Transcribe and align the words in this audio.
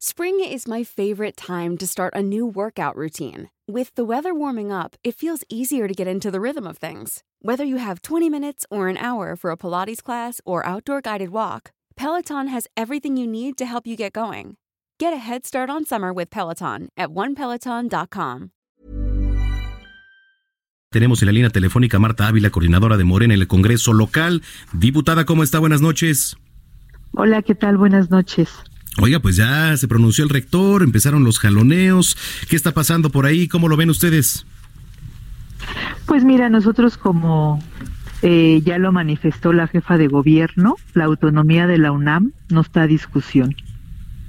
Spring 0.00 0.38
is 0.38 0.68
my 0.68 0.84
favorite 0.84 1.36
time 1.36 1.76
to 1.76 1.84
start 1.84 2.14
a 2.14 2.22
new 2.22 2.46
workout 2.46 2.94
routine. 2.94 3.50
With 3.66 3.92
the 3.96 4.04
weather 4.04 4.32
warming 4.32 4.70
up, 4.70 4.94
it 5.02 5.16
feels 5.16 5.42
easier 5.48 5.88
to 5.88 5.92
get 5.92 6.06
into 6.06 6.30
the 6.30 6.40
rhythm 6.40 6.68
of 6.68 6.78
things. 6.78 7.24
Whether 7.42 7.64
you 7.64 7.78
have 7.78 8.02
20 8.02 8.30
minutes 8.30 8.64
or 8.70 8.86
an 8.86 8.96
hour 8.96 9.34
for 9.34 9.50
a 9.50 9.56
Pilates 9.56 10.00
class 10.00 10.40
or 10.44 10.64
outdoor 10.64 11.00
guided 11.00 11.30
walk, 11.30 11.72
Peloton 11.96 12.46
has 12.46 12.68
everything 12.76 13.16
you 13.16 13.26
need 13.26 13.58
to 13.58 13.66
help 13.66 13.88
you 13.88 13.96
get 13.96 14.12
going. 14.12 14.56
Get 15.00 15.12
a 15.12 15.16
head 15.16 15.44
start 15.44 15.68
on 15.68 15.84
summer 15.84 16.12
with 16.12 16.30
Peloton 16.30 16.90
at 16.96 17.08
onepeloton.com. 17.08 18.50
Tenemos 20.92 21.22
en 21.22 21.26
la 21.26 21.32
línea 21.32 21.50
telefónica 21.50 21.98
Marta 21.98 22.28
Ávila, 22.28 22.50
coordinadora 22.50 22.96
de 22.96 23.02
Morena 23.02 23.34
en 23.34 23.40
el 23.40 23.48
Congreso 23.48 23.92
local. 23.92 24.42
Diputada, 24.72 25.24
¿cómo 25.24 25.42
está? 25.42 25.58
Buenas 25.58 25.82
noches. 25.82 26.36
Hola, 27.14 27.42
¿qué 27.42 27.56
tal? 27.56 27.76
Buenas 27.76 28.10
noches. 28.10 28.48
Oiga, 29.00 29.20
pues 29.20 29.36
ya 29.36 29.76
se 29.76 29.86
pronunció 29.86 30.24
el 30.24 30.30
rector, 30.30 30.82
empezaron 30.82 31.22
los 31.22 31.38
jaloneos. 31.38 32.16
¿Qué 32.48 32.56
está 32.56 32.72
pasando 32.72 33.10
por 33.10 33.26
ahí? 33.26 33.46
¿Cómo 33.46 33.68
lo 33.68 33.76
ven 33.76 33.90
ustedes? 33.90 34.44
Pues 36.06 36.24
mira, 36.24 36.48
nosotros 36.48 36.98
como 36.98 37.62
eh, 38.22 38.60
ya 38.64 38.78
lo 38.78 38.90
manifestó 38.90 39.52
la 39.52 39.68
jefa 39.68 39.98
de 39.98 40.08
gobierno, 40.08 40.76
la 40.94 41.04
autonomía 41.04 41.68
de 41.68 41.78
la 41.78 41.92
UNAM 41.92 42.32
no 42.48 42.62
está 42.62 42.82
a 42.82 42.86
discusión. 42.88 43.54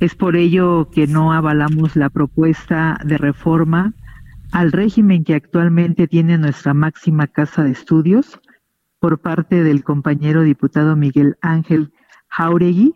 Es 0.00 0.14
por 0.14 0.36
ello 0.36 0.90
que 0.92 1.06
no 1.06 1.32
avalamos 1.32 1.96
la 1.96 2.10
propuesta 2.10 3.00
de 3.04 3.16
reforma 3.16 3.94
al 4.52 4.72
régimen 4.72 5.24
que 5.24 5.34
actualmente 5.34 6.06
tiene 6.06 6.36
nuestra 6.36 6.74
máxima 6.74 7.26
casa 7.26 7.64
de 7.64 7.70
estudios 7.70 8.38
por 9.00 9.18
parte 9.18 9.64
del 9.64 9.82
compañero 9.82 10.42
diputado 10.42 10.94
Miguel 10.94 11.36
Ángel 11.40 11.92
Jauregui, 12.28 12.94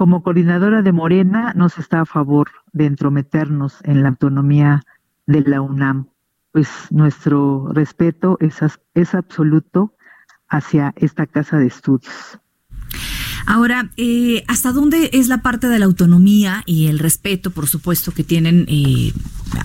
como 0.00 0.22
coordinadora 0.22 0.80
de 0.80 0.92
Morena, 0.92 1.52
no 1.54 1.68
se 1.68 1.82
está 1.82 2.00
a 2.00 2.06
favor 2.06 2.48
de 2.72 2.86
entrometernos 2.86 3.80
en 3.84 4.02
la 4.02 4.08
autonomía 4.08 4.82
de 5.26 5.42
la 5.42 5.60
UNAM, 5.60 6.08
pues 6.52 6.70
nuestro 6.88 7.68
respeto 7.74 8.38
es, 8.40 8.60
es 8.94 9.14
absoluto 9.14 9.94
hacia 10.48 10.94
esta 10.96 11.26
casa 11.26 11.58
de 11.58 11.66
estudios. 11.66 12.40
Ahora, 13.46 13.90
eh, 13.96 14.44
¿hasta 14.48 14.72
dónde 14.72 15.10
es 15.12 15.28
la 15.28 15.42
parte 15.42 15.68
de 15.68 15.78
la 15.78 15.86
autonomía 15.86 16.62
y 16.66 16.86
el 16.86 16.98
respeto, 16.98 17.50
por 17.50 17.68
supuesto, 17.68 18.12
que 18.12 18.24
tienen 18.24 18.66
eh, 18.68 19.12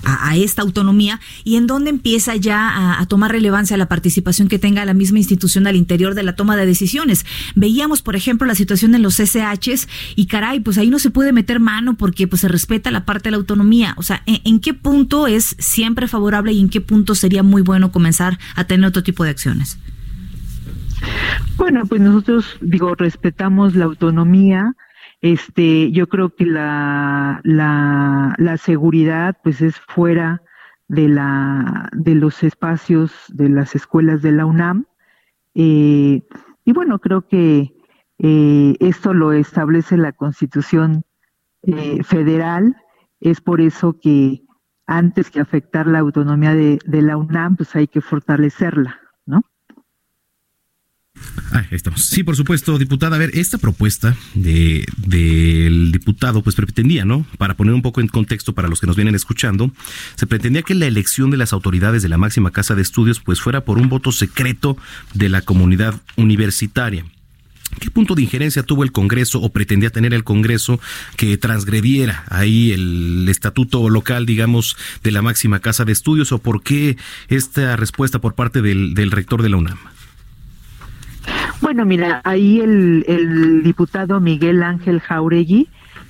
a, 0.03 0.35
esta 0.35 0.61
autonomía 0.61 1.19
y 1.43 1.55
en 1.55 1.67
dónde 1.67 1.89
empieza 1.89 2.35
ya 2.35 2.99
a, 2.99 3.05
tomar 3.05 3.31
relevancia 3.31 3.77
la 3.77 3.87
participación 3.87 4.47
que 4.47 4.59
tenga 4.59 4.83
la 4.85 4.93
misma 4.93 5.19
institución 5.19 5.67
al 5.67 5.75
interior 5.75 6.15
de 6.15 6.23
la 6.23 6.35
toma 6.35 6.55
de 6.55 6.65
decisiones? 6.65 7.25
Veíamos, 7.55 8.01
por 8.01 8.15
ejemplo, 8.15 8.47
la 8.47 8.55
situación 8.55 8.95
en 8.95 9.01
los 9.01 9.19
SHs 9.19 9.87
y 10.15 10.25
caray, 10.25 10.59
pues 10.59 10.77
ahí 10.77 10.89
no 10.89 10.99
se 10.99 11.09
puede 11.09 11.31
meter 11.31 11.59
mano 11.59 11.95
porque 11.95 12.27
pues 12.27 12.41
se 12.41 12.47
respeta 12.47 12.91
la 12.91 13.05
parte 13.05 13.25
de 13.25 13.31
la 13.31 13.37
autonomía. 13.37 13.93
O 13.97 14.03
sea, 14.03 14.23
en 14.25 14.59
qué 14.59 14.73
punto 14.73 15.27
es 15.27 15.55
siempre 15.59 16.07
favorable 16.07 16.53
y 16.53 16.59
en 16.59 16.69
qué 16.69 16.81
punto 16.81 17.15
sería 17.15 17.43
muy 17.43 17.61
bueno 17.61 17.91
comenzar 17.91 18.39
a 18.55 18.65
tener 18.65 18.87
otro 18.87 19.03
tipo 19.03 19.23
de 19.23 19.29
acciones? 19.29 19.77
Bueno, 21.57 21.85
pues 21.87 22.01
nosotros, 22.01 22.57
digo, 22.61 22.95
respetamos 22.95 23.75
la 23.75 23.85
autonomía. 23.85 24.75
Este, 25.21 25.91
yo 25.91 26.07
creo 26.07 26.35
que 26.35 26.45
la, 26.45 27.41
la, 27.43 28.57
seguridad, 28.57 29.37
pues 29.43 29.61
es 29.61 29.79
fuera 29.79 30.41
de 30.87 31.07
la, 31.07 31.89
de 31.93 32.15
los 32.15 32.43
espacios 32.43 33.11
de 33.29 33.49
las 33.49 33.73
escuelas 33.73 34.21
de 34.21 34.33
la 34.33 34.45
UNAM. 34.45 34.85
Eh, 35.55 36.21
y 36.65 36.73
bueno, 36.73 36.99
creo 36.99 37.27
que 37.27 37.73
eh, 38.19 38.75
esto 38.79 39.13
lo 39.13 39.31
establece 39.31 39.97
la 39.97 40.11
Constitución 40.11 41.05
eh, 41.63 42.03
Federal. 42.03 42.75
Es 43.19 43.41
por 43.41 43.61
eso 43.61 43.97
que 43.99 44.43
antes 44.87 45.31
que 45.31 45.39
afectar 45.39 45.87
la 45.87 45.99
autonomía 45.99 46.53
de, 46.53 46.79
de 46.85 47.01
la 47.01 47.17
UNAM, 47.17 47.55
pues 47.55 47.75
hay 47.75 47.87
que 47.87 48.01
fortalecerla. 48.01 49.04
Ah, 51.51 51.59
ahí 51.59 51.67
estamos. 51.71 52.05
Sí, 52.05 52.23
por 52.23 52.35
supuesto, 52.35 52.77
diputada. 52.77 53.15
A 53.15 53.19
ver, 53.19 53.31
esta 53.33 53.57
propuesta 53.57 54.15
de, 54.33 54.85
del 54.97 55.91
diputado, 55.91 56.41
pues 56.41 56.55
pretendía, 56.55 57.05
¿no? 57.05 57.25
Para 57.37 57.55
poner 57.55 57.73
un 57.73 57.81
poco 57.81 58.01
en 58.01 58.07
contexto 58.07 58.53
para 58.53 58.67
los 58.67 58.79
que 58.79 58.87
nos 58.87 58.95
vienen 58.95 59.15
escuchando, 59.15 59.71
se 60.15 60.27
pretendía 60.27 60.63
que 60.63 60.75
la 60.75 60.87
elección 60.87 61.31
de 61.31 61.37
las 61.37 61.53
autoridades 61.53 62.03
de 62.03 62.09
la 62.09 62.17
máxima 62.17 62.51
casa 62.51 62.75
de 62.75 62.81
estudios, 62.81 63.19
pues 63.19 63.41
fuera 63.41 63.61
por 63.61 63.77
un 63.77 63.89
voto 63.89 64.11
secreto 64.11 64.77
de 65.13 65.29
la 65.29 65.41
comunidad 65.41 66.01
universitaria. 66.15 67.05
¿Qué 67.79 67.89
punto 67.89 68.15
de 68.15 68.21
injerencia 68.21 68.63
tuvo 68.63 68.83
el 68.83 68.91
Congreso 68.91 69.41
o 69.41 69.51
pretendía 69.51 69.89
tener 69.89 70.13
el 70.13 70.23
Congreso 70.23 70.79
que 71.17 71.37
transgrediera 71.37 72.23
ahí 72.29 72.71
el 72.71 73.27
estatuto 73.27 73.89
local, 73.89 74.25
digamos, 74.25 74.77
de 75.03 75.11
la 75.11 75.21
máxima 75.21 75.59
casa 75.59 75.83
de 75.83 75.91
estudios? 75.91 76.31
¿O 76.31 76.37
por 76.39 76.63
qué 76.63 76.97
esta 77.27 77.75
respuesta 77.75 78.19
por 78.19 78.35
parte 78.35 78.61
del 78.61 79.11
rector 79.11 79.41
de 79.41 79.49
la 79.49 79.57
UNAM? 79.57 79.77
Bueno, 81.61 81.85
mira, 81.85 82.21
ahí 82.23 82.59
el, 82.59 83.61
diputado 83.63 84.19
Miguel 84.19 84.61
Ángel 84.61 84.99
Jauregui 84.99 85.69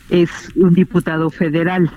es 0.09 0.51
un 0.55 0.73
diputado 0.73 1.29
federal, 1.29 1.91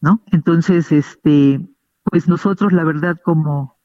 ¿no? 0.00 0.22
Entonces, 0.30 0.92
este, 0.92 1.60
pues 2.04 2.28
nosotros, 2.28 2.72
la 2.72 2.84
verdad, 2.84 3.16
como, 3.24 3.76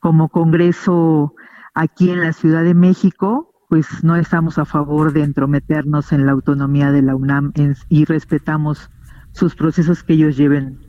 como 0.00 0.28
Congreso 0.28 1.34
aquí 1.74 2.10
en 2.10 2.20
la 2.20 2.32
Ciudad 2.32 2.64
de 2.64 2.74
México, 2.74 3.52
pues 3.68 4.02
no 4.02 4.16
estamos 4.16 4.58
a 4.58 4.64
favor 4.64 5.12
de 5.12 5.22
entrometernos 5.22 6.12
en 6.12 6.26
la 6.26 6.32
autonomía 6.32 6.90
de 6.90 7.02
la 7.02 7.16
UNAM 7.16 7.52
y 7.88 8.04
respetamos 8.04 8.90
sus 9.32 9.54
procesos 9.54 10.02
que 10.02 10.14
ellos 10.14 10.36
lleven 10.36 10.80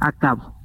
a 0.00 0.12
cabo. 0.12 0.61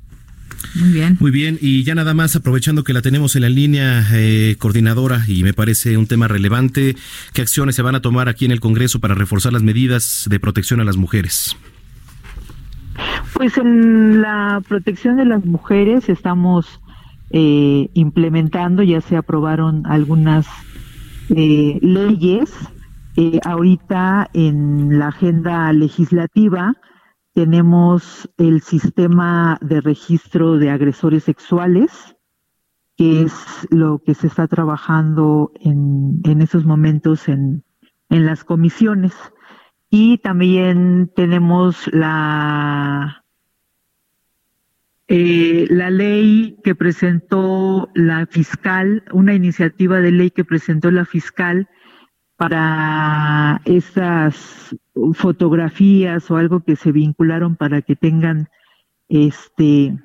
Muy 0.80 0.92
bien. 0.92 1.18
Muy 1.20 1.32
bien, 1.32 1.58
y 1.60 1.84
ya 1.84 1.96
nada 1.96 2.14
más 2.14 2.36
aprovechando 2.36 2.84
que 2.84 2.94
la 2.94 3.02
tenemos 3.02 3.36
en 3.36 3.42
la 3.42 3.50
línea 3.50 4.06
eh, 4.14 4.56
coordinadora 4.60 5.24
y 5.28 5.44
me 5.44 5.54
parece 5.54 5.98
un 5.98 6.06
tema 6.06 6.28
relevante, 6.28 6.96
¿qué 7.34 7.42
acciones 7.42 7.76
se 7.76 7.82
van 7.82 7.96
a 7.96 8.02
tomar 8.02 8.30
aquí 8.30 8.46
en 8.46 8.52
el 8.52 8.60
Congreso 8.60 9.00
para 9.00 9.16
reforzar 9.16 9.54
las 9.54 9.64
medidas 9.64 10.28
de 10.30 10.40
protección 10.40 10.80
a 10.80 10.84
las 10.84 10.98
mujeres? 10.98 11.58
Pues 13.34 13.58
en 13.58 14.22
la 14.22 14.62
protección 14.68 15.18
de 15.18 15.26
las 15.26 15.46
mujeres 15.46 16.10
estamos 16.10 16.80
eh, 17.32 17.90
implementando, 17.94 18.84
ya 18.84 19.02
se 19.02 19.18
aprobaron 19.18 19.86
algunas 19.88 20.46
eh, 21.30 21.80
leyes. 21.82 22.52
ahorita 23.44 24.30
en 24.34 25.00
la 25.00 25.08
agenda 25.08 25.74
legislativa 25.74 26.76
tenemos 27.38 28.28
el 28.40 28.64
sistema 28.64 29.60
de 29.62 29.80
registro 29.80 30.58
de 30.58 30.72
agresores 30.72 31.26
sexuales, 31.26 32.18
que 32.96 33.22
es 33.22 33.68
lo 33.70 34.02
que 34.04 34.16
se 34.16 34.26
está 34.26 34.48
trabajando 34.48 35.52
en, 35.60 36.20
en 36.24 36.42
esos 36.42 36.66
momentos 36.66 37.30
en, 37.30 37.64
en 38.10 38.26
las 38.26 38.44
comisiones. 38.44 39.14
Y 39.92 40.18
también 40.18 41.12
tenemos 41.16 41.88
la, 41.94 43.24
eh, 45.08 45.68
la 45.70 45.92
ley 45.92 46.58
que 46.64 46.74
presentó 46.74 47.92
la 47.94 48.26
fiscal, 48.26 49.04
una 49.12 49.36
iniciativa 49.36 50.02
de 50.02 50.12
ley 50.12 50.32
que 50.32 50.44
presentó 50.44 50.90
la 50.90 51.06
fiscal 51.06 51.70
para 52.38 53.62
esas 53.66 54.76
fotografías 55.14 56.30
o 56.32 56.38
algo 56.38 56.64
que 56.64 56.76
se 56.76 56.92
vincularon 56.92 57.56
para 57.56 57.82
que 57.82 57.96
tengan 57.96 58.50
este 59.10 59.98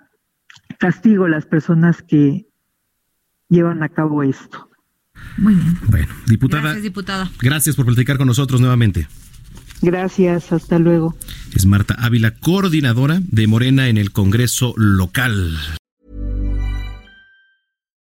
castigo 0.79 1.29
las 1.29 1.47
personas 1.47 2.03
que 2.03 2.47
llevan 3.49 3.83
a 3.83 3.89
cabo 3.91 4.23
esto. 4.23 4.69
Muy 5.37 5.55
bien. 5.55 5.79
Bueno, 5.89 6.09
diputada. 6.27 6.63
Gracias, 6.63 6.83
diputada. 6.83 7.31
Gracias 7.41 7.77
por 7.77 7.87
platicar 7.87 8.17
con 8.17 8.27
nosotros 8.27 8.61
nuevamente. 8.61 9.07
Gracias, 9.83 10.53
hasta 10.53 10.79
luego. 10.79 11.17
Es 11.55 11.67
Marta 11.67 11.95
Ávila, 11.99 12.35
coordinadora 12.35 13.21
de 13.21 13.47
Morena 13.47 13.89
en 13.89 13.99
el 13.99 14.13
Congreso 14.13 14.75
local. 14.77 15.59